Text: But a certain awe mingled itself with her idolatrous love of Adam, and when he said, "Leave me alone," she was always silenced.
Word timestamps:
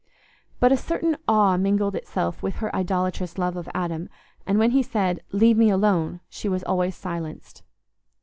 But 0.59 0.71
a 0.71 0.77
certain 0.77 1.15
awe 1.27 1.57
mingled 1.57 1.93
itself 1.95 2.41
with 2.41 2.55
her 2.55 2.75
idolatrous 2.75 3.37
love 3.37 3.55
of 3.55 3.69
Adam, 3.75 4.09
and 4.47 4.57
when 4.57 4.71
he 4.71 4.81
said, 4.81 5.19
"Leave 5.31 5.57
me 5.59 5.69
alone," 5.69 6.21
she 6.27 6.49
was 6.49 6.63
always 6.63 6.95
silenced. 6.95 7.61